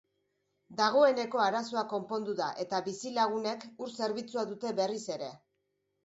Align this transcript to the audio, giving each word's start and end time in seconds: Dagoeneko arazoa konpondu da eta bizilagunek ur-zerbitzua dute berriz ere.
Dagoeneko 0.77 1.41
arazoa 1.47 1.83
konpondu 1.91 2.33
da 2.39 2.47
eta 2.63 2.79
bizilagunek 2.87 3.65
ur-zerbitzua 3.87 4.47
dute 4.53 4.73
berriz 4.81 5.03
ere. 5.17 5.29